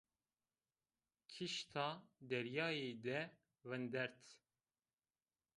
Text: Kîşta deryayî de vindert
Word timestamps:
Kîşta 1.31 1.87
deryayî 2.29 2.91
de 3.05 3.19
vindert 3.69 4.21